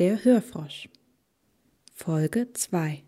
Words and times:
Der 0.00 0.24
Hörfrosch 0.24 0.88
Folge 1.92 2.50
2 2.54 3.04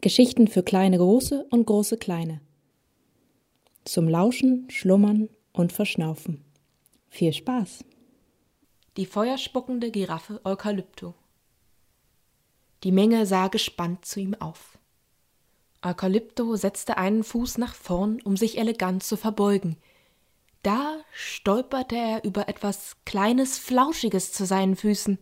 Geschichten 0.00 0.48
für 0.48 0.62
kleine 0.62 0.96
große 0.96 1.44
und 1.50 1.66
große 1.66 1.98
kleine 1.98 2.40
Zum 3.84 4.08
Lauschen, 4.08 4.70
Schlummern 4.70 5.28
und 5.52 5.74
Verschnaufen. 5.74 6.42
Viel 7.10 7.34
Spaß! 7.34 7.84
Die 8.96 9.04
feuerspuckende 9.04 9.90
Giraffe 9.90 10.40
Eukalypto 10.42 11.12
Die 12.82 12.92
Menge 12.92 13.26
sah 13.26 13.48
gespannt 13.48 14.06
zu 14.06 14.20
ihm 14.20 14.34
auf. 14.36 14.78
Eukalypto 15.82 16.56
setzte 16.56 16.96
einen 16.96 17.22
Fuß 17.22 17.58
nach 17.58 17.74
vorn, 17.74 18.22
um 18.22 18.38
sich 18.38 18.56
elegant 18.56 19.02
zu 19.02 19.18
verbeugen. 19.18 19.76
Da 20.62 20.96
stolperte 21.12 21.96
er 21.96 22.24
über 22.24 22.48
etwas 22.48 22.96
Kleines, 23.04 23.58
Flauschiges 23.58 24.32
zu 24.32 24.46
seinen 24.46 24.74
Füßen. 24.74 25.18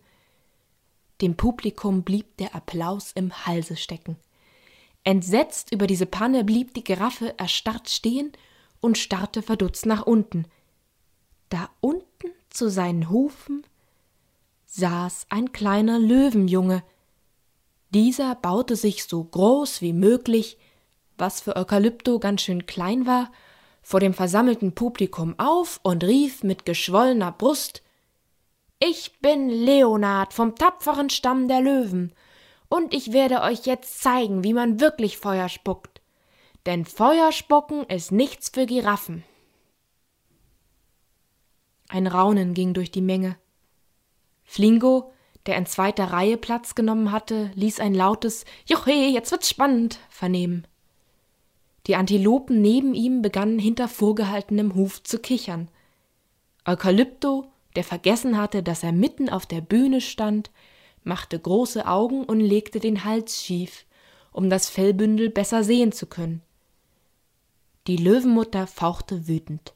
Dem 1.20 1.37
Publikum 1.37 2.02
blieb 2.02 2.37
der 2.37 2.55
Applaus 2.55 3.12
im 3.12 3.47
Halse 3.47 3.77
stecken. 3.77 4.16
Entsetzt 5.05 5.73
über 5.73 5.87
diese 5.87 6.07
Panne 6.07 6.45
blieb 6.45 6.74
die 6.74 6.84
Giraffe 6.84 7.38
erstarrt 7.38 7.88
stehen 7.88 8.33
und 8.80 8.98
starrte 8.98 9.41
verdutzt 9.41 9.87
nach 9.87 10.05
unten. 10.05 10.47
Da 11.48 11.71
unten 11.80 12.30
zu 12.51 12.69
seinen 12.69 13.09
Hufen 13.09 13.65
saß 14.66 15.27
ein 15.30 15.52
kleiner 15.52 15.98
Löwenjunge. 15.98 16.83
Dieser 17.91 18.35
baute 18.35 18.77
sich 18.77 19.05
so 19.05 19.23
groß 19.24 19.80
wie 19.80 19.93
möglich, 19.93 20.59
was 21.16 21.41
für 21.41 21.57
Eukalypto 21.57 22.19
ganz 22.19 22.43
schön 22.43 22.66
klein 22.66 23.07
war, 23.07 23.30
vor 23.80 24.01
dem 24.01 24.12
versammelten 24.12 24.74
Publikum 24.74 25.38
auf 25.38 25.79
und 25.83 26.02
rief 26.02 26.43
mit 26.43 26.66
geschwollener 26.66 27.30
Brust 27.30 27.83
ich 28.79 29.19
bin 29.21 29.48
Leonard 29.48 30.33
vom 30.33 30.55
tapferen 30.55 31.11
Stamm 31.11 31.48
der 31.48 31.61
Löwen, 31.61 32.13
und 32.69 32.93
ich 32.93 33.13
werde 33.13 33.43
euch 33.43 33.65
jetzt 33.66 34.01
zeigen, 34.01 34.43
wie 34.43 34.52
man 34.52 34.80
wirklich 34.80 35.18
Feuer 35.18 35.49
spuckt. 35.49 36.01
Denn 36.66 36.85
Feuer 36.85 37.30
spucken 37.30 37.85
ist 37.85 38.10
nichts 38.10 38.51
für 38.52 38.66
Giraffen. 38.66 39.23
Ein 41.88 42.09
Raunen 42.09 42.55
ging 42.55 42.74
durch 42.74 42.91
die 42.91 43.02
Menge. 43.02 43.37
Flingo, 44.43 45.13
der 45.46 45.57
in 45.57 45.66
zweiter 45.66 46.07
Reihe 46.07 46.37
Platz 46.37 46.74
genommen 46.74 47.13
hatte, 47.13 47.52
ließ 47.55 47.79
ein 47.79 47.95
lautes 47.95 48.45
Joche, 48.66 48.90
jetzt 48.90 49.30
wird's 49.30 49.49
spannend 49.49 50.01
vernehmen. 50.09 50.66
Die 51.87 51.95
Antilopen 51.95 52.61
neben 52.61 52.95
ihm 52.95 53.23
begannen 53.23 53.61
hinter 53.61 53.87
vorgehaltenem 53.87 54.74
Huf 54.74 55.05
zu 55.05 55.21
kichern. 55.21 55.71
Eukalypto 56.66 57.46
der 57.77 57.85
vergessen 57.85 58.37
hatte, 58.38 58.63
dass 58.63 58.82
er 58.82 58.93
mitten 58.93 59.29
auf 59.29 59.46
der 59.46 59.60
Bühne 59.60 60.01
stand, 60.01 60.51
machte 61.05 61.38
große 61.38 61.87
Augen 61.87 62.24
und 62.24 62.41
legte 62.41 62.80
den 62.80 63.05
Hals 63.05 63.43
schief, 63.43 63.87
um 64.33 64.50
das 64.50 64.69
Fellbündel 64.69 65.31
besser 65.31 65.62
sehen 65.62 65.93
zu 65.93 66.06
können. 66.06 66.43
Die 67.87 67.97
Löwenmutter 67.97 68.66
fauchte 68.66 69.28
wütend. 69.28 69.72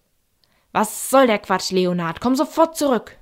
Was 0.73 1.11
soll 1.11 1.27
der 1.27 1.39
Quatsch, 1.39 1.71
Leonard? 1.71 2.21
Komm 2.21 2.35
sofort 2.35 2.77
zurück. 2.77 3.17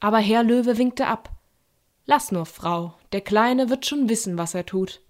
Aber 0.00 0.18
Herr 0.18 0.42
Löwe 0.42 0.78
winkte 0.78 1.06
ab. 1.06 1.30
Lass 2.06 2.32
nur, 2.32 2.46
Frau, 2.46 2.94
der 3.12 3.20
Kleine 3.20 3.70
wird 3.70 3.86
schon 3.86 4.08
wissen, 4.08 4.36
was 4.36 4.54
er 4.54 4.66
tut. 4.66 5.00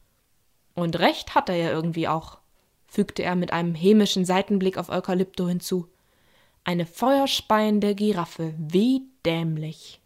Und 0.74 0.98
recht 0.98 1.34
hat 1.34 1.48
er 1.48 1.56
ja 1.56 1.70
irgendwie 1.70 2.08
auch, 2.08 2.38
fügte 2.86 3.22
er 3.22 3.34
mit 3.34 3.52
einem 3.52 3.74
hämischen 3.74 4.26
Seitenblick 4.26 4.76
auf 4.76 4.90
Eukalypto 4.90 5.48
hinzu. 5.48 5.88
Eine 6.64 6.86
feuerspeiende 6.86 7.94
Giraffe, 7.94 8.54
wie 8.56 9.02
dämlich. 9.26 10.00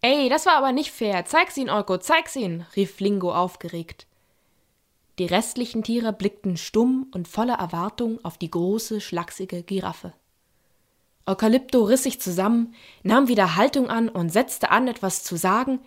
Ey, 0.00 0.28
das 0.28 0.46
war 0.46 0.56
aber 0.56 0.72
nicht 0.72 0.90
fair. 0.90 1.24
Zeig's 1.26 1.56
ihn, 1.56 1.70
Euko, 1.70 1.98
zeig's 1.98 2.34
ihn, 2.34 2.66
rief 2.74 2.96
Flingo 2.96 3.32
aufgeregt. 3.32 4.06
Die 5.18 5.26
restlichen 5.26 5.82
Tiere 5.82 6.12
blickten 6.12 6.56
stumm 6.56 7.08
und 7.14 7.28
voller 7.28 7.54
Erwartung 7.54 8.18
auf 8.24 8.38
die 8.38 8.50
große, 8.50 9.00
schlachsige 9.00 9.62
Giraffe. 9.62 10.14
Eukalypto 11.26 11.84
riss 11.84 12.02
sich 12.02 12.20
zusammen, 12.20 12.74
nahm 13.02 13.28
wieder 13.28 13.54
Haltung 13.54 13.90
an 13.90 14.08
und 14.08 14.30
setzte 14.30 14.70
an, 14.70 14.88
etwas 14.88 15.22
zu 15.22 15.36
sagen. 15.36 15.80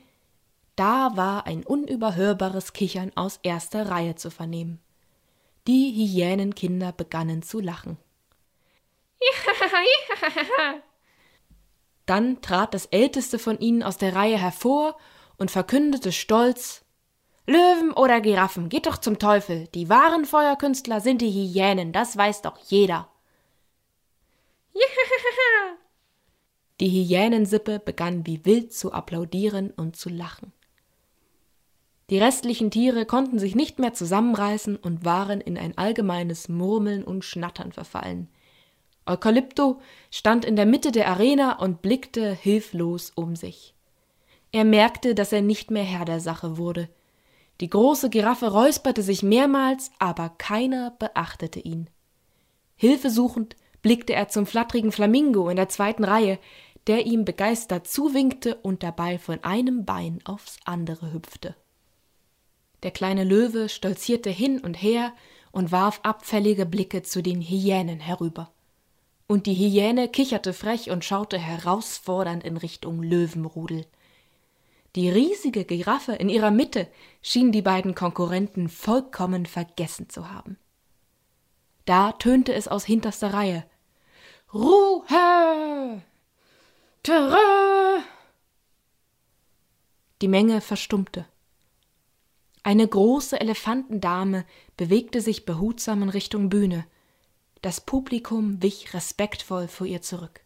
Da 0.76 1.18
war 1.18 1.46
ein 1.48 1.66
unüberhörbares 1.66 2.74
Kichern 2.74 3.12
aus 3.16 3.40
erster 3.44 3.90
Reihe 3.90 4.16
zu 4.16 4.30
vernehmen. 4.30 4.80
Die 5.68 5.92
Hyänenkinder 5.92 6.92
begannen 6.92 7.42
zu 7.42 7.60
lachen. 7.60 7.98
Dann 12.06 12.42
trat 12.42 12.74
das 12.74 12.86
älteste 12.88 13.40
von 13.40 13.60
ihnen 13.60 13.84
aus 13.84 13.98
der 13.98 14.16
Reihe 14.16 14.38
hervor 14.38 14.98
und 15.38 15.52
verkündete 15.52 16.12
stolz 16.12 16.86
Löwen 17.48 17.92
oder 17.92 18.22
Giraffen, 18.22 18.70
geht 18.70 18.88
doch 18.88 18.98
zum 18.98 19.20
Teufel. 19.20 19.68
Die 19.76 19.88
wahren 19.88 20.26
Feuerkünstler 20.26 21.00
sind 21.00 21.22
die 21.22 21.32
Hyänen, 21.32 21.92
das 21.92 22.18
weiß 22.18 22.42
doch 22.42 22.58
jeder. 22.58 23.08
Die 26.82 26.90
Hyänensippe 26.90 27.80
begann 27.80 28.26
wie 28.26 28.44
wild 28.44 28.74
zu 28.74 28.92
applaudieren 28.92 29.72
und 29.72 29.96
zu 29.96 30.10
lachen. 30.10 30.52
Die 32.10 32.18
restlichen 32.20 32.70
Tiere 32.70 33.06
konnten 33.06 33.40
sich 33.40 33.56
nicht 33.56 33.80
mehr 33.80 33.94
zusammenreißen 33.94 34.76
und 34.76 35.06
waren 35.06 35.40
in 35.40 35.58
ein 35.58 35.78
allgemeines 35.78 36.50
Murmeln 36.50 37.04
und 37.04 37.24
Schnattern 37.24 37.72
verfallen. 37.72 38.28
Eukalypto 39.08 39.80
stand 40.10 40.46
in 40.46 40.56
der 40.56 40.66
Mitte 40.66 40.92
der 40.92 41.08
Arena 41.08 41.60
und 41.60 41.82
blickte 41.82 42.34
hilflos 42.34 43.12
um 43.14 43.36
sich. 43.36 43.76
Er 44.52 44.64
merkte, 44.64 45.14
dass 45.14 45.32
er 45.32 45.42
nicht 45.42 45.70
mehr 45.70 45.84
Herr 45.84 46.06
der 46.06 46.20
Sache 46.20 46.58
wurde. 46.58 46.90
Die 47.62 47.70
große 47.70 48.10
Giraffe 48.10 48.52
räusperte 48.52 49.04
sich 49.04 49.22
mehrmals, 49.22 49.92
aber 50.00 50.30
keiner 50.30 50.92
beachtete 50.92 51.60
ihn. 51.60 51.90
Hilfesuchend 52.76 53.56
blickte 53.82 54.14
er 54.14 54.28
zum 54.28 54.46
flattrigen 54.46 54.92
Flamingo 54.92 55.50
in 55.50 55.56
der 55.56 55.70
zweiten 55.70 56.04
Reihe, 56.04 56.40
der 56.88 57.06
ihm 57.06 57.26
begeistert 57.26 57.88
zuwinkte 57.88 58.56
und 58.56 58.82
dabei 58.82 59.20
von 59.20 59.44
einem 59.44 59.86
Bein 59.86 60.20
aufs 60.26 60.58
andere 60.66 61.14
hüpfte. 61.14 61.56
Der 62.84 62.92
kleine 62.92 63.24
Löwe 63.24 63.70
stolzierte 63.70 64.30
hin 64.30 64.60
und 64.60 64.76
her 64.76 65.14
und 65.52 65.72
warf 65.72 66.00
abfällige 66.04 66.66
Blicke 66.66 67.04
zu 67.04 67.24
den 67.24 67.42
Hyänen 67.42 68.00
herüber 68.00 68.52
und 69.28 69.48
die 69.48 69.56
Hyäne 69.56 70.08
kicherte 70.08 70.54
frech 70.54 70.92
und 70.92 71.04
schaute 71.04 71.38
herausfordernd 71.38 72.44
in 72.44 72.58
Richtung 72.58 73.02
Löwenrudel. 73.02 73.86
Die 74.96 75.10
riesige 75.10 75.66
Giraffe 75.66 76.14
in 76.14 76.30
ihrer 76.30 76.52
Mitte 76.52 76.88
schien 77.22 77.52
die 77.52 77.62
beiden 77.62 77.96
Konkurrenten 77.96 78.70
vollkommen 78.70 79.46
vergessen 79.46 80.10
zu 80.10 80.32
haben. 80.32 80.58
Da 81.86 82.14
tönte 82.14 82.54
es 82.54 82.68
aus 82.68 82.86
hinterster 82.86 83.34
Reihe. 83.34 83.66
Ruhe! 84.54 86.02
Terrain! 87.04 88.04
Die 90.22 90.28
Menge 90.28 90.62
verstummte. 90.62 91.26
Eine 92.64 92.88
große 92.88 93.40
Elefantendame 93.40 94.46
bewegte 94.78 95.22
sich 95.22 95.46
behutsam 95.46 96.04
in 96.04 96.10
Richtung 96.10 96.50
Bühne. 96.50 96.88
Das 97.66 97.82
Publikum 97.82 98.62
wich 98.62 98.94
respektvoll 98.94 99.68
vor 99.68 99.88
ihr 99.88 100.04
zurück. 100.04 100.42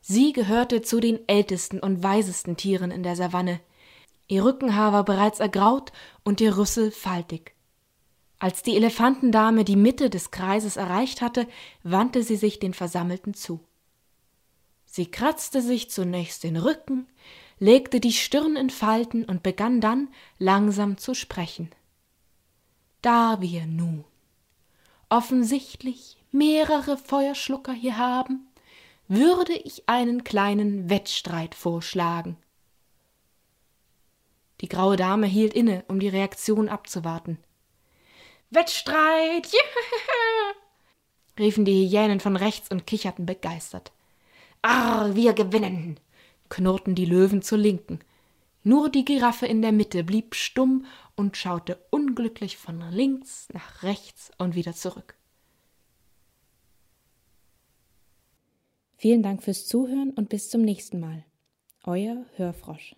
Sie 0.00 0.32
gehörte 0.32 0.80
zu 0.80 0.98
den 0.98 1.18
ältesten 1.28 1.78
und 1.78 2.02
weisesten 2.02 2.56
Tieren 2.56 2.90
in 2.90 3.02
der 3.02 3.16
Savanne. 3.16 3.60
Ihr 4.28 4.42
Rückenhaar 4.42 4.94
war 4.94 5.04
bereits 5.04 5.40
ergraut 5.40 5.92
und 6.24 6.40
ihr 6.40 6.56
Rüssel 6.56 6.90
faltig. 6.90 7.54
Als 8.38 8.62
die 8.62 8.76
Elefantendame 8.76 9.62
die 9.64 9.76
Mitte 9.76 10.08
des 10.08 10.30
Kreises 10.30 10.78
erreicht 10.78 11.20
hatte, 11.20 11.46
wandte 11.82 12.22
sie 12.22 12.36
sich 12.36 12.58
den 12.58 12.72
Versammelten 12.72 13.34
zu. 13.34 13.60
Sie 14.86 15.10
kratzte 15.10 15.60
sich 15.60 15.90
zunächst 15.90 16.44
den 16.44 16.56
Rücken, 16.56 17.08
legte 17.58 18.00
die 18.00 18.14
Stirn 18.14 18.56
in 18.56 18.70
Falten 18.70 19.26
und 19.26 19.42
begann 19.42 19.82
dann 19.82 20.08
langsam 20.38 20.96
zu 20.96 21.12
sprechen. 21.12 21.68
Da 23.02 23.42
wir 23.42 23.66
nun 23.66 24.06
offensichtlich 25.10 26.21
mehrere 26.32 26.96
Feuerschlucker 26.96 27.72
hier 27.72 27.96
haben, 27.96 28.48
würde 29.08 29.52
ich 29.52 29.88
einen 29.88 30.24
kleinen 30.24 30.90
Wettstreit 30.90 31.54
vorschlagen. 31.54 32.36
Die 34.60 34.68
graue 34.68 34.96
Dame 34.96 35.26
hielt 35.26 35.54
inne, 35.54 35.84
um 35.88 36.00
die 36.00 36.08
Reaktion 36.08 36.68
abzuwarten. 36.68 37.38
Wettstreit! 38.50 39.52
Yeah! 39.52 40.54
riefen 41.38 41.64
die 41.64 41.88
Hyänen 41.88 42.20
von 42.20 42.36
rechts 42.36 42.70
und 42.70 42.86
kicherten 42.86 43.26
begeistert. 43.26 43.92
Arr, 44.62 45.14
wir 45.14 45.32
gewinnen! 45.32 45.98
knurrten 46.48 46.94
die 46.94 47.06
Löwen 47.06 47.42
zur 47.42 47.58
Linken. 47.58 48.00
Nur 48.62 48.90
die 48.90 49.04
Giraffe 49.04 49.46
in 49.46 49.62
der 49.62 49.72
Mitte 49.72 50.04
blieb 50.04 50.34
stumm 50.34 50.86
und 51.16 51.36
schaute 51.36 51.84
unglücklich 51.90 52.56
von 52.56 52.80
links 52.90 53.48
nach 53.52 53.82
rechts 53.82 54.30
und 54.38 54.54
wieder 54.54 54.74
zurück. 54.74 55.16
Vielen 59.02 59.24
Dank 59.24 59.42
fürs 59.42 59.66
Zuhören 59.66 60.10
und 60.10 60.28
bis 60.28 60.48
zum 60.48 60.62
nächsten 60.62 61.00
Mal. 61.00 61.24
Euer 61.82 62.24
Hörfrosch. 62.36 62.94